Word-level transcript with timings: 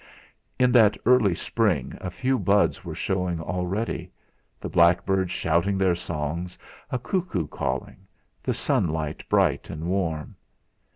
In 0.57 0.71
that 0.71 0.97
early 1.05 1.35
spring 1.35 1.95
a 2.01 2.09
few 2.09 2.39
buds 2.39 2.83
were 2.83 2.95
showing 2.95 3.39
already; 3.39 4.11
the 4.59 4.67
blackbirds 4.67 5.29
shouting 5.31 5.77
their 5.77 5.93
songs, 5.93 6.57
a 6.89 6.97
cuckoo 6.97 7.45
calling, 7.47 8.07
the 8.41 8.55
sunlight 8.55 9.23
bright 9.29 9.69
and 9.69 9.85
warm. 9.85 10.37